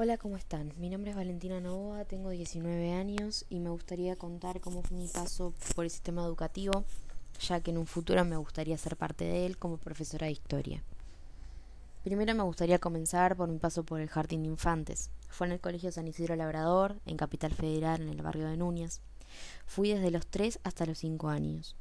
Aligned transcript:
Hola, 0.00 0.16
¿cómo 0.16 0.36
están? 0.36 0.72
Mi 0.76 0.90
nombre 0.90 1.10
es 1.10 1.16
Valentina 1.16 1.60
Novoa, 1.60 2.04
tengo 2.04 2.30
19 2.30 2.92
años 2.92 3.44
y 3.48 3.58
me 3.58 3.70
gustaría 3.70 4.14
contar 4.14 4.60
cómo 4.60 4.80
fue 4.80 4.96
mi 4.96 5.08
paso 5.08 5.52
por 5.74 5.84
el 5.84 5.90
sistema 5.90 6.22
educativo, 6.22 6.84
ya 7.40 7.58
que 7.60 7.72
en 7.72 7.78
un 7.78 7.86
futuro 7.86 8.24
me 8.24 8.36
gustaría 8.36 8.78
ser 8.78 8.96
parte 8.96 9.24
de 9.24 9.44
él 9.44 9.58
como 9.58 9.76
profesora 9.76 10.26
de 10.26 10.34
historia. 10.34 10.84
Primero 12.04 12.32
me 12.36 12.44
gustaría 12.44 12.78
comenzar 12.78 13.34
por 13.34 13.48
mi 13.48 13.58
paso 13.58 13.82
por 13.82 14.00
el 14.00 14.08
Jardín 14.08 14.44
de 14.44 14.50
Infantes. 14.50 15.10
Fue 15.30 15.48
en 15.48 15.54
el 15.54 15.60
Colegio 15.60 15.90
San 15.90 16.06
Isidro 16.06 16.36
Labrador, 16.36 17.00
en 17.04 17.16
Capital 17.16 17.52
Federal, 17.52 18.00
en 18.00 18.08
el 18.08 18.22
barrio 18.22 18.46
de 18.46 18.56
Núñez. 18.56 19.00
Fui 19.66 19.88
desde 19.88 20.12
los 20.12 20.28
3 20.28 20.60
hasta 20.62 20.86
los 20.86 20.98
5 20.98 21.28
años. 21.28 21.74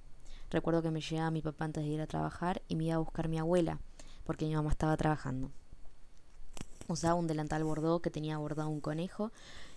Recuerdo 0.50 0.82
que 0.82 0.90
me 0.90 1.02
llegaba 1.02 1.30
mi 1.30 1.44
papá 1.44 1.66
antes 1.66 1.84
de 1.84 1.92
ir 1.92 2.02
a 2.02 2.08
trabajar 2.08 2.64
y 2.68 2.78
me 2.78 2.86
iba 2.86 2.96
a 2.96 2.98
buscar 2.98 3.28
mi 3.28 3.38
abuela, 3.38 3.80
porque 4.24 4.48
mi 4.48 4.56
mamá 4.56 4.72
estaba 4.72 4.98
trabajando. 4.98 5.52
Usaba 6.88 7.16
un 7.16 7.28
delantal 7.28 7.64
bordó 7.64 8.00
que 8.00 8.10
tenía 8.10 8.38
bordado 8.38 8.70
un 8.70 8.82
conejo 8.82 9.32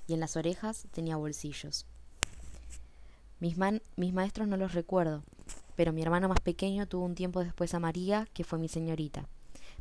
y 0.06 0.14
en 0.14 0.20
las 0.20 0.36
orejas 0.36 0.86
tenía 0.92 1.16
bolsillos. 1.16 1.86
Mis, 3.40 3.56
maestros 3.56 4.48
no 4.48 4.56
los 4.56 4.74
recuerdo, 4.74 5.22
pero 5.74 5.92
mi 5.92 6.02
hermano 6.02 6.28
más 6.28 6.40
pequeño 6.40 6.86
tuvo 6.86 7.06
un 7.06 7.14
tiempo 7.14 7.42
después 7.42 7.72
a 7.72 7.80
María, 7.80 8.28
que 8.34 8.44
fue 8.44 8.58
mi 8.58 8.68
señorita. 8.68 9.26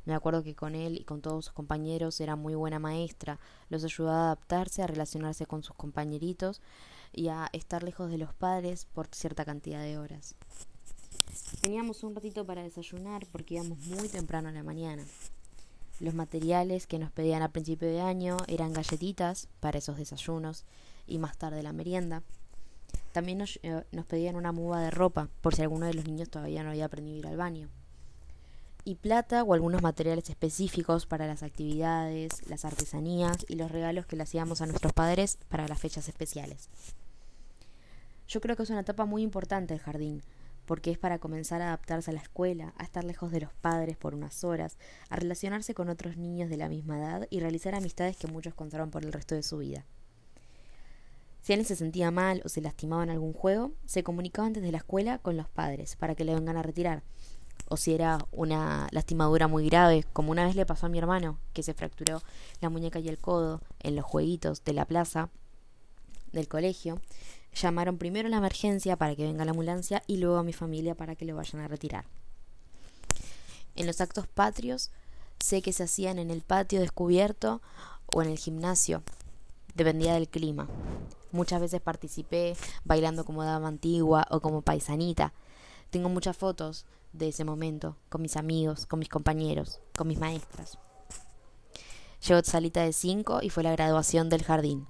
Me 0.05 0.15
acuerdo 0.15 0.43
que 0.43 0.55
con 0.55 0.75
él 0.75 0.95
y 0.95 1.03
con 1.03 1.21
todos 1.21 1.45
sus 1.45 1.53
compañeros 1.53 2.21
era 2.21 2.37
muy 2.37 2.55
buena 2.55 2.79
maestra, 2.79 3.37
los 3.69 3.83
ayudaba 3.83 4.21
a 4.21 4.25
adaptarse, 4.27 4.81
a 4.81 4.87
relacionarse 4.87 5.45
con 5.45 5.61
sus 5.61 5.75
compañeritos 5.75 6.61
y 7.11 7.27
a 7.27 7.49
estar 7.51 7.83
lejos 7.83 8.09
de 8.09 8.17
los 8.17 8.33
padres 8.33 8.85
por 8.93 9.07
cierta 9.11 9.43
cantidad 9.43 9.83
de 9.83 9.97
horas. 9.97 10.35
Teníamos 11.61 12.03
un 12.03 12.15
ratito 12.15 12.45
para 12.45 12.63
desayunar 12.63 13.27
porque 13.31 13.55
íbamos 13.55 13.77
muy 13.79 14.07
temprano 14.07 14.49
a 14.49 14.53
la 14.53 14.63
mañana. 14.63 15.03
Los 15.99 16.13
materiales 16.13 16.87
que 16.87 16.97
nos 16.97 17.11
pedían 17.11 17.41
a 17.41 17.51
principio 17.51 17.89
de 17.89 18.01
año 18.01 18.37
eran 18.47 18.71
galletitas 18.71 19.47
para 19.59 19.79
esos 19.79 19.97
desayunos 19.97 20.65
y 21.07 21.19
más 21.19 21.37
tarde 21.37 21.61
la 21.61 21.73
merienda. 21.73 22.23
También 23.11 23.39
nos, 23.39 23.59
eh, 23.63 23.83
pedían 24.07 24.35
una 24.35 24.51
muda 24.53 24.79
de 24.79 24.91
ropa 24.91 25.27
por 25.41 25.55
si 25.55 25.61
alguno 25.61 25.87
de 25.87 25.93
los 25.93 26.05
niños 26.05 26.29
todavía 26.29 26.63
no 26.63 26.69
había 26.69 26.85
aprendido 26.85 27.15
a 27.15 27.19
ir 27.19 27.27
al 27.27 27.37
baño. 27.37 27.69
Y 28.85 28.95
plata 28.95 29.43
o 29.43 29.53
algunos 29.53 29.81
materiales 29.81 30.29
específicos 30.29 31.05
para 31.05 31.27
las 31.27 31.43
actividades, 31.43 32.47
las 32.49 32.63
artesanías 32.63 33.45
y 33.49 33.55
los 33.55 33.69
regalos 33.69 34.05
que 34.05 34.15
le 34.15 34.23
hacíamos 34.23 34.61
a 34.61 34.67
nuestros 34.67 34.93
padres 34.93 35.37
para 35.49 35.67
las 35.67 35.79
fechas 35.79 36.07
especiales. 36.07 36.69
Yo 38.27 38.39
creo 38.39 38.55
que 38.55 38.63
es 38.63 38.69
una 38.69 38.81
etapa 38.81 39.05
muy 39.05 39.21
importante 39.21 39.73
el 39.73 39.79
jardín, 39.79 40.21
porque 40.69 40.91
es 40.91 40.99
para 40.99 41.17
comenzar 41.17 41.63
a 41.63 41.69
adaptarse 41.69 42.11
a 42.11 42.13
la 42.13 42.21
escuela, 42.21 42.75
a 42.77 42.83
estar 42.83 43.03
lejos 43.03 43.31
de 43.31 43.41
los 43.41 43.51
padres 43.55 43.97
por 43.97 44.13
unas 44.13 44.43
horas, 44.43 44.77
a 45.09 45.15
relacionarse 45.15 45.73
con 45.73 45.89
otros 45.89 46.15
niños 46.15 46.47
de 46.47 46.57
la 46.57 46.69
misma 46.69 46.99
edad 46.99 47.27
y 47.31 47.39
realizar 47.39 47.73
amistades 47.73 48.17
que 48.17 48.27
muchos 48.27 48.53
contaron 48.53 48.91
por 48.91 49.03
el 49.03 49.11
resto 49.11 49.33
de 49.33 49.41
su 49.41 49.57
vida. 49.57 49.83
Si 51.41 51.53
alguien 51.53 51.65
se 51.65 51.75
sentía 51.75 52.11
mal 52.11 52.43
o 52.45 52.49
se 52.49 52.61
lastimaba 52.61 53.01
en 53.01 53.09
algún 53.09 53.33
juego, 53.33 53.71
se 53.87 54.03
comunicaban 54.03 54.53
desde 54.53 54.71
la 54.71 54.77
escuela 54.77 55.17
con 55.17 55.37
los 55.37 55.49
padres 55.49 55.95
para 55.95 56.13
que 56.13 56.23
le 56.23 56.35
vengan 56.35 56.55
a 56.55 56.61
retirar. 56.61 57.01
O 57.67 57.75
si 57.75 57.95
era 57.95 58.27
una 58.31 58.89
lastimadura 58.91 59.47
muy 59.47 59.67
grave, 59.67 60.05
como 60.13 60.29
una 60.29 60.45
vez 60.45 60.55
le 60.55 60.67
pasó 60.67 60.85
a 60.85 60.89
mi 60.89 60.99
hermano, 60.99 61.39
que 61.53 61.63
se 61.63 61.73
fracturó 61.73 62.21
la 62.61 62.69
muñeca 62.69 62.99
y 62.99 63.09
el 63.09 63.17
codo 63.17 63.63
en 63.79 63.95
los 63.95 64.05
jueguitos 64.05 64.63
de 64.63 64.73
la 64.73 64.85
plaza 64.85 65.31
del 66.31 66.47
colegio, 66.47 67.01
Llamaron 67.53 67.97
primero 67.97 68.27
a 68.27 68.31
la 68.31 68.37
emergencia 68.37 68.95
para 68.95 69.15
que 69.15 69.25
venga 69.25 69.45
la 69.45 69.51
ambulancia 69.51 70.03
y 70.07 70.17
luego 70.17 70.37
a 70.37 70.43
mi 70.43 70.53
familia 70.53 70.95
para 70.95 71.15
que 71.15 71.25
lo 71.25 71.35
vayan 71.35 71.61
a 71.61 71.67
retirar. 71.67 72.05
En 73.75 73.87
los 73.87 74.01
actos 74.01 74.27
patrios 74.27 74.91
sé 75.39 75.61
que 75.61 75.73
se 75.73 75.83
hacían 75.83 76.19
en 76.19 76.31
el 76.31 76.41
patio 76.41 76.79
descubierto 76.81 77.61
o 78.05 78.21
en 78.21 78.29
el 78.29 78.37
gimnasio, 78.37 79.03
dependía 79.75 80.13
del 80.13 80.27
clima. 80.27 80.67
Muchas 81.31 81.61
veces 81.61 81.81
participé 81.81 82.55
bailando 82.83 83.23
como 83.23 83.43
dama 83.43 83.67
antigua 83.67 84.27
o 84.31 84.41
como 84.41 84.61
paisanita. 84.61 85.33
Tengo 85.89 86.09
muchas 86.09 86.35
fotos 86.35 86.85
de 87.13 87.29
ese 87.29 87.43
momento, 87.43 87.95
con 88.09 88.21
mis 88.21 88.35
amigos, 88.35 88.85
con 88.85 88.99
mis 88.99 89.09
compañeros, 89.09 89.79
con 89.95 90.07
mis 90.07 90.19
maestras. 90.19 90.77
Llegó 92.27 92.43
salita 92.43 92.83
de 92.83 92.93
cinco 92.93 93.39
y 93.41 93.49
fue 93.49 93.63
la 93.63 93.71
graduación 93.71 94.29
del 94.29 94.43
jardín. 94.43 94.87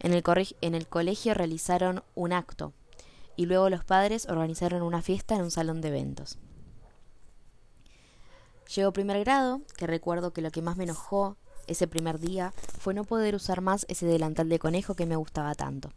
En 0.00 0.12
el, 0.12 0.22
en 0.60 0.74
el 0.74 0.86
colegio 0.86 1.34
realizaron 1.34 2.02
un 2.14 2.32
acto 2.32 2.72
y 3.36 3.46
luego 3.46 3.70
los 3.70 3.84
padres 3.84 4.26
organizaron 4.28 4.82
una 4.82 5.02
fiesta 5.02 5.34
en 5.34 5.42
un 5.42 5.50
salón 5.50 5.80
de 5.80 5.88
eventos. 5.88 6.38
Llegó 8.74 8.92
primer 8.92 9.20
grado, 9.20 9.60
que 9.76 9.86
recuerdo 9.86 10.32
que 10.32 10.40
lo 10.40 10.50
que 10.50 10.62
más 10.62 10.76
me 10.76 10.84
enojó 10.84 11.36
ese 11.66 11.86
primer 11.86 12.18
día 12.18 12.52
fue 12.78 12.94
no 12.94 13.04
poder 13.04 13.34
usar 13.34 13.60
más 13.60 13.86
ese 13.88 14.06
delantal 14.06 14.48
de 14.48 14.58
conejo 14.58 14.94
que 14.94 15.06
me 15.06 15.16
gustaba 15.16 15.54
tanto. 15.54 15.90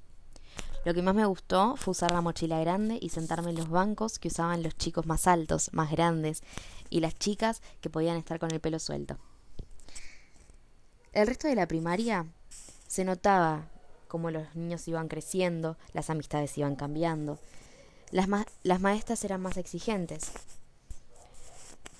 Lo 0.85 0.93
que 0.93 1.01
más 1.01 1.15
me 1.15 1.25
gustó 1.25 1.75
fue 1.75 1.91
usar 1.91 2.11
la 2.11 2.21
mochila 2.21 2.59
grande 2.59 2.97
y 3.01 3.09
sentarme 3.09 3.49
en 3.49 3.57
los 3.57 3.69
bancos 3.69 4.19
que 4.19 4.29
usaban 4.29 4.63
los 4.63 4.77
chicos 4.77 5.05
más 5.05 5.27
altos, 5.27 5.69
más 5.73 5.91
grandes, 5.91 6.43
y 6.89 7.01
las 7.01 7.17
chicas 7.17 7.61
que 7.81 7.89
podían 7.89 8.15
estar 8.17 8.39
con 8.39 8.51
el 8.51 8.61
pelo 8.61 8.79
suelto. 8.79 9.17
El 11.11 11.27
resto 11.27 11.47
de 11.47 11.55
la 11.55 11.67
primaria 11.67 12.25
se 12.87 13.03
notaba 13.03 13.65
como 14.07 14.31
los 14.31 14.55
niños 14.55 14.87
iban 14.87 15.07
creciendo, 15.07 15.77
las 15.93 16.09
amistades 16.09 16.57
iban 16.57 16.75
cambiando. 16.75 17.39
Las, 18.11 18.27
las 18.63 18.81
maestras 18.81 19.23
eran 19.23 19.41
más 19.41 19.57
exigentes. 19.57 20.31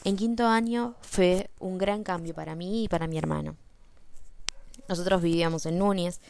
En 0.04 0.16
quinto 0.16 0.48
año 0.48 0.96
fue 1.02 1.50
un 1.60 1.78
gran 1.78 2.04
cambio 2.04 2.34
para 2.34 2.56
mí 2.56 2.86
y 2.86 2.88
para 2.88 3.08
mi 3.08 3.18
hermano. 3.18 3.56
Nosotros 4.88 5.22
vivíamos 5.22 5.66
en 5.66 5.80
Núñez, 5.80 6.22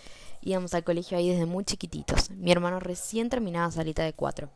íbamos 0.42 0.74
al 0.74 0.84
colegio 0.84 1.18
ahí 1.18 1.30
desde 1.30 1.46
muy 1.46 1.64
chiquititos. 1.64 2.32
Mi 2.32 2.52
hermano 2.52 2.80
recién 2.80 3.30
terminaba 3.30 3.72
salita 3.72 4.04
de 4.04 4.14
cuatro. 4.14 4.50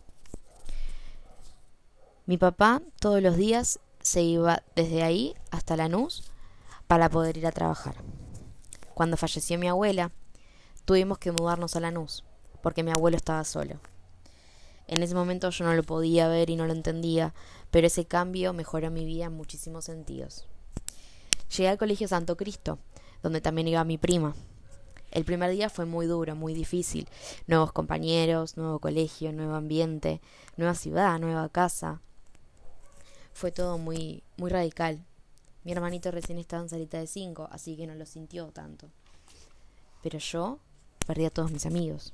Mi 2.25 2.37
papá 2.37 2.81
todos 2.99 3.21
los 3.21 3.35
días 3.35 3.79
se 4.01 4.21
iba 4.21 4.63
desde 4.75 5.03
ahí 5.03 5.35
hasta 5.51 5.77
Lanús 5.77 6.23
para 6.87 7.09
poder 7.09 7.37
ir 7.37 7.47
a 7.47 7.51
trabajar. 7.51 7.95
Cuando 8.93 9.17
falleció 9.17 9.57
mi 9.59 9.67
abuela, 9.67 10.11
tuvimos 10.91 11.19
que 11.19 11.31
mudarnos 11.31 11.77
a 11.77 11.79
Lanús, 11.79 12.25
porque 12.61 12.83
mi 12.83 12.91
abuelo 12.91 13.15
estaba 13.15 13.45
solo. 13.45 13.79
En 14.87 15.01
ese 15.03 15.15
momento 15.15 15.49
yo 15.49 15.63
no 15.63 15.73
lo 15.73 15.83
podía 15.83 16.27
ver 16.27 16.49
y 16.49 16.57
no 16.57 16.67
lo 16.67 16.73
entendía, 16.73 17.33
pero 17.71 17.87
ese 17.87 18.03
cambio 18.03 18.51
mejoró 18.51 18.91
mi 18.91 19.05
vida 19.05 19.27
en 19.27 19.31
muchísimos 19.31 19.85
sentidos. 19.85 20.49
Llegué 21.55 21.69
al 21.69 21.77
Colegio 21.77 22.09
Santo 22.09 22.35
Cristo, 22.35 22.77
donde 23.23 23.39
también 23.39 23.69
iba 23.69 23.85
mi 23.85 23.97
prima. 23.97 24.35
El 25.11 25.23
primer 25.23 25.51
día 25.51 25.69
fue 25.69 25.85
muy 25.85 26.07
duro, 26.07 26.35
muy 26.35 26.53
difícil. 26.53 27.07
Nuevos 27.47 27.71
compañeros, 27.71 28.57
nuevo 28.57 28.79
colegio, 28.79 29.31
nuevo 29.31 29.55
ambiente, 29.55 30.19
nueva 30.57 30.75
ciudad, 30.75 31.21
nueva 31.21 31.47
casa. 31.47 32.01
Fue 33.31 33.53
todo 33.53 33.77
muy, 33.77 34.23
muy 34.35 34.49
radical. 34.49 35.05
Mi 35.63 35.71
hermanito 35.71 36.11
recién 36.11 36.37
estaba 36.37 36.63
en 36.63 36.69
salita 36.69 36.99
de 36.99 37.07
cinco, 37.07 37.47
así 37.49 37.77
que 37.77 37.87
no 37.87 37.95
lo 37.95 38.05
sintió 38.05 38.51
tanto. 38.51 38.89
Pero 40.03 40.19
yo 40.19 40.59
perdí 41.05 41.25
a 41.25 41.29
todos 41.29 41.51
mis 41.51 41.65
amigos. 41.65 42.13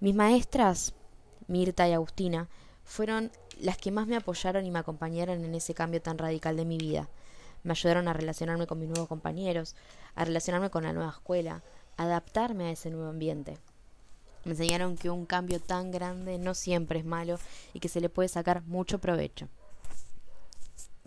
Mis 0.00 0.14
maestras, 0.14 0.94
Mirta 1.48 1.88
y 1.88 1.92
Agustina, 1.92 2.48
fueron 2.84 3.32
las 3.60 3.76
que 3.78 3.90
más 3.90 4.06
me 4.06 4.16
apoyaron 4.16 4.64
y 4.64 4.70
me 4.70 4.78
acompañaron 4.78 5.44
en 5.44 5.54
ese 5.54 5.74
cambio 5.74 6.00
tan 6.00 6.18
radical 6.18 6.56
de 6.56 6.64
mi 6.64 6.78
vida. 6.78 7.08
Me 7.64 7.72
ayudaron 7.72 8.08
a 8.08 8.12
relacionarme 8.12 8.66
con 8.66 8.78
mis 8.78 8.88
nuevos 8.88 9.08
compañeros, 9.08 9.74
a 10.14 10.24
relacionarme 10.24 10.70
con 10.70 10.84
la 10.84 10.92
nueva 10.92 11.10
escuela, 11.10 11.62
a 11.96 12.04
adaptarme 12.04 12.66
a 12.66 12.70
ese 12.70 12.90
nuevo 12.90 13.08
ambiente. 13.08 13.58
Me 14.44 14.52
enseñaron 14.52 14.96
que 14.96 15.10
un 15.10 15.26
cambio 15.26 15.60
tan 15.60 15.90
grande 15.90 16.38
no 16.38 16.54
siempre 16.54 17.00
es 17.00 17.04
malo 17.04 17.38
y 17.74 17.80
que 17.80 17.88
se 17.88 18.00
le 18.00 18.08
puede 18.08 18.28
sacar 18.28 18.62
mucho 18.62 19.00
provecho. 19.00 19.48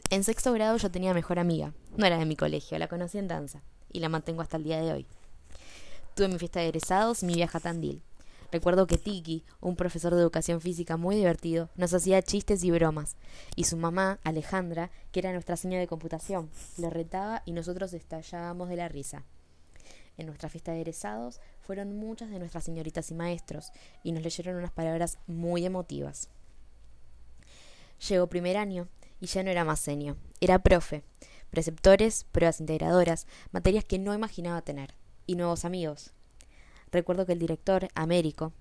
En 0.09 0.25
sexto 0.25 0.51
grado 0.51 0.75
yo 0.77 0.91
tenía 0.91 1.13
mejor 1.13 1.39
amiga. 1.39 1.73
No 1.95 2.05
era 2.05 2.17
de 2.17 2.25
mi 2.25 2.35
colegio, 2.35 2.77
la 2.77 2.89
conocí 2.89 3.17
en 3.17 3.29
danza 3.29 3.61
y 3.93 4.01
la 4.01 4.09
mantengo 4.09 4.41
hasta 4.41 4.57
el 4.57 4.63
día 4.63 4.81
de 4.81 4.91
hoy. 4.91 5.07
Tuve 6.13 6.27
mi 6.27 6.37
fiesta 6.37 6.59
de 6.59 6.67
egresados 6.67 7.23
mi 7.23 7.35
viaje 7.35 7.57
a 7.57 7.61
Tandil. 7.61 8.01
Recuerdo 8.51 8.85
que 8.85 8.97
Tiki, 8.97 9.45
un 9.61 9.77
profesor 9.77 10.13
de 10.13 10.19
educación 10.19 10.59
física 10.59 10.97
muy 10.97 11.15
divertido, 11.15 11.69
nos 11.77 11.93
hacía 11.93 12.21
chistes 12.21 12.65
y 12.65 12.71
bromas, 12.71 13.15
y 13.55 13.63
su 13.63 13.77
mamá, 13.77 14.19
Alejandra, 14.25 14.91
que 15.13 15.21
era 15.21 15.31
nuestra 15.31 15.55
señora 15.55 15.79
de 15.79 15.87
computación, 15.87 16.49
le 16.77 16.89
retaba 16.89 17.43
y 17.45 17.53
nosotros 17.53 17.93
estallábamos 17.93 18.67
de 18.67 18.75
la 18.75 18.89
risa. 18.89 19.23
En 20.17 20.25
nuestra 20.25 20.49
fiesta 20.49 20.73
de 20.73 20.81
egresados 20.81 21.39
fueron 21.61 21.95
muchas 21.95 22.29
de 22.29 22.39
nuestras 22.39 22.65
señoritas 22.65 23.09
y 23.09 23.13
maestros, 23.13 23.71
y 24.03 24.11
nos 24.11 24.21
leyeron 24.21 24.57
unas 24.57 24.71
palabras 24.71 25.17
muy 25.27 25.65
emotivas. 25.65 26.27
Llegó 28.09 28.27
primer 28.27 28.57
año, 28.57 28.89
y 29.21 29.27
ya 29.27 29.43
no 29.43 29.49
era 29.49 29.63
más 29.63 29.79
senio, 29.79 30.17
era 30.41 30.59
profe, 30.59 31.03
preceptores, 31.51 32.25
pruebas 32.33 32.59
integradoras, 32.59 33.27
materias 33.53 33.85
que 33.85 33.97
no 33.97 34.13
imaginaba 34.13 34.61
tener, 34.61 34.93
y 35.31 35.35
nuevos 35.35 35.65
amigos. 35.65 36.11
Recuerdo 36.91 37.25
que 37.25 37.33
el 37.33 37.39
director, 37.39 37.87
Américo, 37.95 38.53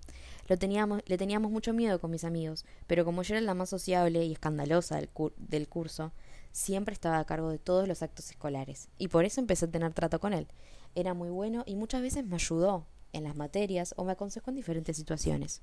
le 0.48 0.56
teníamos 0.56 1.50
mucho 1.50 1.72
miedo 1.72 2.00
con 2.00 2.10
mis 2.10 2.24
amigos, 2.24 2.64
pero 2.86 3.04
como 3.04 3.22
yo 3.22 3.34
era 3.34 3.40
la 3.40 3.54
más 3.54 3.70
sociable 3.70 4.24
y 4.24 4.32
escandalosa 4.32 4.96
del, 4.96 5.10
del 5.36 5.68
curso, 5.68 6.12
Siempre 6.52 6.92
estaba 6.92 7.18
a 7.18 7.24
cargo 7.24 7.50
de 7.50 7.58
todos 7.58 7.86
los 7.86 8.02
actos 8.02 8.30
escolares, 8.30 8.88
y 8.98 9.08
por 9.08 9.24
eso 9.24 9.40
empecé 9.40 9.66
a 9.66 9.70
tener 9.70 9.94
trato 9.94 10.18
con 10.18 10.32
él. 10.32 10.48
Era 10.94 11.14
muy 11.14 11.28
bueno 11.28 11.62
y 11.64 11.76
muchas 11.76 12.02
veces 12.02 12.26
me 12.26 12.34
ayudó 12.34 12.86
en 13.12 13.24
las 13.24 13.36
materias 13.36 13.94
o 13.96 14.04
me 14.04 14.12
aconsejó 14.12 14.50
en 14.50 14.56
diferentes 14.56 14.96
situaciones. 14.96 15.62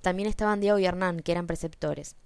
También 0.00 0.28
estaban 0.28 0.60
Diego 0.60 0.78
y 0.78 0.86
Hernán, 0.86 1.20
que 1.20 1.32
eran 1.32 1.46
preceptores. 1.46 2.16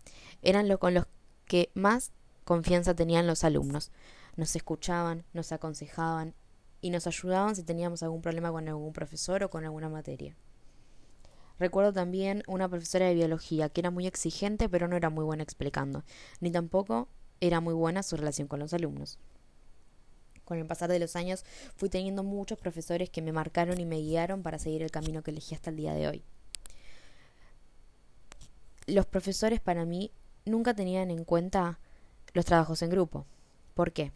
Eran 0.42 0.68
lo 0.68 0.78
con 0.78 0.94
los 0.94 1.06
que 1.44 1.70
más 1.74 2.12
confianza 2.44 2.94
tenían 2.94 3.26
los 3.26 3.42
alumnos. 3.42 3.90
Nos 4.36 4.54
escuchaban, 4.54 5.24
nos 5.32 5.50
aconsejaban 5.50 6.34
y 6.86 6.90
nos 6.90 7.08
ayudaban 7.08 7.56
si 7.56 7.64
teníamos 7.64 8.04
algún 8.04 8.22
problema 8.22 8.52
con 8.52 8.68
algún 8.68 8.92
profesor 8.92 9.42
o 9.42 9.50
con 9.50 9.64
alguna 9.64 9.88
materia. 9.88 10.36
Recuerdo 11.58 11.92
también 11.92 12.44
una 12.46 12.68
profesora 12.68 13.06
de 13.06 13.14
biología 13.14 13.68
que 13.68 13.80
era 13.80 13.90
muy 13.90 14.06
exigente 14.06 14.68
pero 14.68 14.86
no 14.86 14.94
era 14.94 15.10
muy 15.10 15.24
buena 15.24 15.42
explicando, 15.42 16.04
ni 16.38 16.52
tampoco 16.52 17.08
era 17.40 17.60
muy 17.60 17.74
buena 17.74 18.04
su 18.04 18.16
relación 18.16 18.46
con 18.46 18.60
los 18.60 18.72
alumnos. 18.72 19.18
Con 20.44 20.58
el 20.58 20.66
pasar 20.66 20.88
de 20.88 21.00
los 21.00 21.16
años 21.16 21.44
fui 21.74 21.88
teniendo 21.88 22.22
muchos 22.22 22.56
profesores 22.56 23.10
que 23.10 23.20
me 23.20 23.32
marcaron 23.32 23.80
y 23.80 23.84
me 23.84 23.98
guiaron 23.98 24.44
para 24.44 24.60
seguir 24.60 24.84
el 24.84 24.92
camino 24.92 25.24
que 25.24 25.32
elegí 25.32 25.56
hasta 25.56 25.70
el 25.70 25.76
día 25.76 25.92
de 25.92 26.06
hoy. 26.06 26.22
Los 28.86 29.06
profesores 29.06 29.60
para 29.60 29.84
mí 29.84 30.12
nunca 30.44 30.72
tenían 30.72 31.10
en 31.10 31.24
cuenta 31.24 31.80
los 32.32 32.44
trabajos 32.44 32.80
en 32.82 32.90
grupo. 32.90 33.26
¿Por 33.74 33.90
qué? 33.90 34.12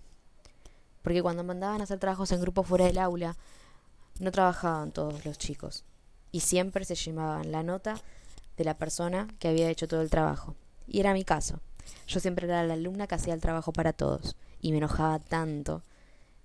Porque 1.02 1.22
cuando 1.22 1.44
mandaban 1.44 1.80
a 1.80 1.84
hacer 1.84 1.98
trabajos 1.98 2.32
en 2.32 2.40
grupo 2.40 2.62
fuera 2.62 2.86
del 2.86 2.98
aula, 2.98 3.36
no 4.18 4.30
trabajaban 4.30 4.92
todos 4.92 5.24
los 5.24 5.38
chicos 5.38 5.84
y 6.32 6.40
siempre 6.40 6.84
se 6.84 6.94
llevaban 6.94 7.50
la 7.52 7.62
nota 7.62 8.00
de 8.56 8.64
la 8.64 8.76
persona 8.76 9.28
que 9.38 9.48
había 9.48 9.70
hecho 9.70 9.88
todo 9.88 10.02
el 10.02 10.10
trabajo. 10.10 10.54
Y 10.86 11.00
era 11.00 11.12
mi 11.12 11.24
caso. 11.24 11.60
Yo 12.06 12.20
siempre 12.20 12.46
era 12.46 12.62
la 12.64 12.74
alumna 12.74 13.06
que 13.06 13.14
hacía 13.14 13.34
el 13.34 13.40
trabajo 13.40 13.72
para 13.72 13.92
todos 13.92 14.36
y 14.60 14.72
me 14.72 14.78
enojaba 14.78 15.18
tanto. 15.18 15.82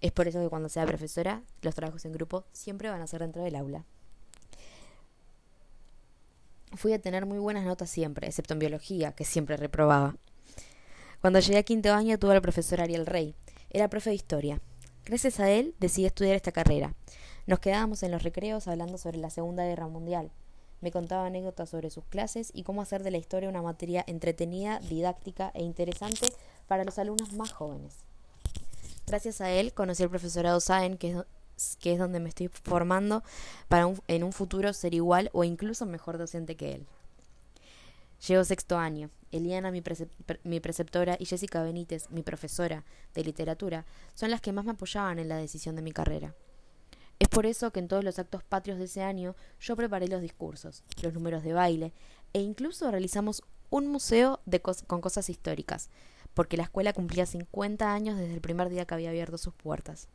Es 0.01 0.11
por 0.11 0.27
eso 0.27 0.39
que 0.39 0.49
cuando 0.49 0.69
sea 0.69 0.85
profesora, 0.85 1.41
los 1.61 1.75
trabajos 1.75 2.05
en 2.05 2.13
grupo 2.13 2.45
siempre 2.53 2.89
van 2.89 3.01
a 3.01 3.07
ser 3.07 3.21
dentro 3.21 3.43
del 3.43 3.55
aula. 3.55 3.83
Fui 6.75 6.93
a 6.93 6.99
tener 6.99 7.25
muy 7.25 7.39
buenas 7.39 7.65
notas 7.65 7.89
siempre, 7.89 8.27
excepto 8.27 8.53
en 8.53 8.59
biología, 8.59 9.13
que 9.13 9.23
siempre 9.23 9.57
reprobaba. 9.57 10.15
Cuando 11.21 11.39
llegué 11.39 11.57
a 11.57 11.63
quinto 11.63 11.93
año 11.93 12.19
tuve 12.19 12.35
al 12.35 12.41
profesor 12.41 12.81
Ariel 12.81 13.05
Rey. 13.05 13.35
Era 13.75 13.89
profe 13.89 14.09
de 14.09 14.15
historia. 14.15 14.61
Gracias 15.03 15.41
a 15.41 15.51
él 15.51 15.75
decidí 15.81 16.05
estudiar 16.05 16.37
esta 16.37 16.53
carrera. 16.53 16.93
Nos 17.45 17.59
quedábamos 17.59 18.03
en 18.03 18.11
los 18.11 18.23
recreos 18.23 18.69
hablando 18.69 18.97
sobre 18.97 19.17
la 19.17 19.29
Segunda 19.29 19.65
Guerra 19.65 19.89
Mundial. 19.89 20.31
Me 20.79 20.91
contaba 20.91 21.25
anécdotas 21.25 21.71
sobre 21.71 21.89
sus 21.89 22.05
clases 22.05 22.51
y 22.53 22.63
cómo 22.63 22.81
hacer 22.81 23.03
de 23.03 23.11
la 23.11 23.17
historia 23.17 23.49
una 23.49 23.61
materia 23.61 24.01
entretenida, 24.07 24.79
didáctica 24.79 25.51
e 25.53 25.61
interesante 25.61 26.25
para 26.69 26.85
los 26.85 26.97
alumnos 26.99 27.33
más 27.33 27.51
jóvenes. 27.51 27.97
Gracias 29.07 29.41
a 29.41 29.51
él 29.51 29.73
conocí 29.73 30.03
al 30.03 30.09
profesorado 30.09 30.61
Saen, 30.61 30.97
que 30.97 31.25
es, 31.83 31.99
donde 31.99 32.21
me 32.21 32.29
estoy 32.29 32.47
formando 32.47 33.23
para 33.67 33.93
en 34.07 34.23
un 34.23 34.31
futuro 34.31 34.71
ser 34.71 34.93
igual 34.93 35.29
o 35.33 35.43
incluso 35.43 35.85
mejor 35.85 36.17
docente 36.17 36.55
que 36.55 36.75
él. 36.75 36.87
Llevo 38.25 38.45
sexto 38.45 38.77
año. 38.77 39.09
Eliana, 39.35 39.71
mi, 39.71 39.81
preceptora, 40.59 41.17
y 41.19 41.25
Jessica 41.25 41.63
Benítez, 41.63 42.09
mi 42.09 42.23
profesora 42.23 42.83
de 43.13 43.23
literatura, 43.23 43.85
son 44.13 44.31
las 44.31 44.41
que 44.41 44.53
más 44.53 44.65
me 44.65 44.71
apoyaban 44.71 45.19
en 45.19 45.29
la 45.29 45.37
decisión 45.37 45.75
de 45.75 45.81
mi 45.81 45.91
carrera. 45.91 46.33
Es 47.19 47.29
por 47.29 47.45
eso 47.45 47.71
que 47.71 47.79
en 47.79 47.87
todos 47.87 48.03
los 48.03 48.19
actos 48.19 48.43
patrios 48.43 48.77
de 48.77 48.85
ese 48.85 49.01
año 49.01 49.35
yo 49.59 49.75
preparé 49.75 50.07
los 50.07 50.21
discursos, 50.21 50.83
los 51.01 51.13
números 51.13 51.43
de 51.43 51.53
baile 51.53 51.93
e 52.33 52.41
incluso 52.41 52.91
realizamos 52.91 53.43
un 53.69 53.87
museo 53.87 54.41
con 54.87 55.01
cosas 55.01 55.29
históricas, 55.29 55.89
porque 56.33 56.57
la 56.57 56.63
escuela 56.63 56.93
cumplía 56.93 57.25
50 57.25 57.93
años 57.93 58.17
desde 58.17 58.33
el 58.33 58.41
primer 58.41 58.69
día 58.69 58.85
que 58.85 58.93
había 58.93 59.09
abierto 59.09 59.37
sus 59.37 59.53
puertas. 59.53 60.09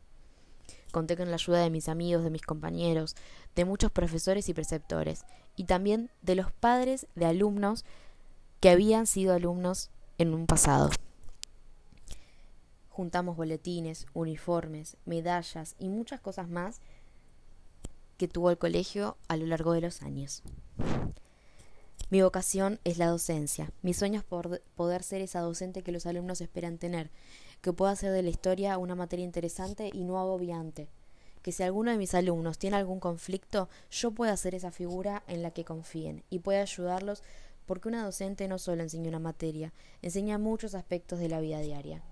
Conté 0.92 1.16
con 1.16 1.28
la 1.28 1.36
ayuda 1.36 1.60
de 1.62 1.70
mis 1.70 1.88
amigos, 1.88 2.24
de 2.24 2.30
mis 2.30 2.42
compañeros, 2.42 3.16
de 3.54 3.64
muchos 3.64 3.90
profesores 3.90 4.48
y 4.48 4.54
preceptores, 4.54 5.24
y 5.56 5.64
también 5.64 6.10
de 6.22 6.34
los 6.34 6.52
padres 6.52 7.06
de 7.14 7.26
alumnos 7.26 7.84
que 8.60 8.68
habían 8.68 9.06
sido 9.06 9.34
alumnos 9.34 9.90
en 10.18 10.34
un 10.34 10.46
pasado. 10.46 10.90
Juntamos 12.90 13.36
boletines, 13.36 14.06
uniformes, 14.12 14.98
medallas 15.06 15.74
y 15.78 15.88
muchas 15.88 16.20
cosas 16.20 16.48
más 16.48 16.80
que 18.18 18.28
tuvo 18.28 18.50
el 18.50 18.58
colegio 18.58 19.16
a 19.28 19.38
lo 19.38 19.46
largo 19.46 19.72
de 19.72 19.80
los 19.80 20.02
años. 20.02 20.42
Mi 22.10 22.20
vocación 22.20 22.80
es 22.84 22.98
la 22.98 23.06
docencia. 23.06 23.72
Mi 23.80 23.94
sueño 23.94 24.20
es 24.20 24.26
poder 24.74 25.02
ser 25.02 25.22
esa 25.22 25.40
docente 25.40 25.82
que 25.82 25.92
los 25.92 26.04
alumnos 26.04 26.42
esperan 26.42 26.76
tener, 26.76 27.10
que 27.62 27.72
pueda 27.72 27.92
hacer 27.92 28.12
de 28.12 28.22
la 28.22 28.30
historia 28.30 28.76
una 28.76 28.94
materia 28.94 29.24
interesante 29.24 29.90
y 29.92 30.04
no 30.04 30.18
agobiante. 30.18 30.88
Que 31.42 31.52
si 31.52 31.62
alguno 31.62 31.92
de 31.92 31.96
mis 31.96 32.14
alumnos 32.14 32.58
tiene 32.58 32.76
algún 32.76 33.00
conflicto, 33.00 33.70
yo 33.90 34.10
pueda 34.10 34.36
ser 34.36 34.54
esa 34.54 34.70
figura 34.70 35.22
en 35.28 35.42
la 35.42 35.52
que 35.52 35.64
confíen 35.64 36.24
y 36.28 36.40
pueda 36.40 36.60
ayudarlos 36.60 37.22
porque 37.70 37.86
una 37.86 38.04
docente 38.04 38.48
no 38.48 38.58
solo 38.58 38.82
enseña 38.82 39.10
una 39.10 39.20
materia, 39.20 39.72
enseña 40.02 40.38
muchos 40.38 40.74
aspectos 40.74 41.20
de 41.20 41.28
la 41.28 41.38
vida 41.38 41.60
diaria. 41.60 42.02